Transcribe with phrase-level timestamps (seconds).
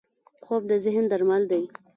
[0.43, 1.63] خوب د ذهن درمل دی